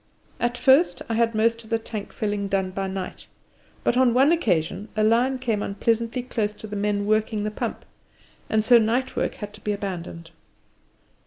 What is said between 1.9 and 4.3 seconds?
filling done by night, but on